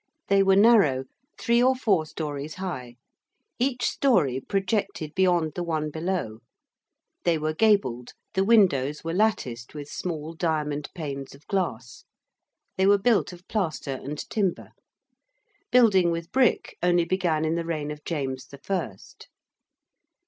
[0.29, 1.03] They were narrow:
[1.37, 2.95] three or four stories high:
[3.59, 6.39] each story projected beyond the one below:
[7.23, 12.05] they were gabled: the windows were latticed, with small diamond panes of glass:
[12.77, 14.69] they were built of plaster and timber.
[15.71, 19.27] Building with brick only began in the reign of James the First.